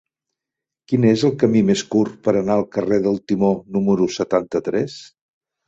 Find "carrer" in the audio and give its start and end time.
2.79-3.01